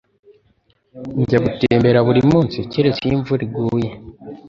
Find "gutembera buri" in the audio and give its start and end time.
1.45-2.21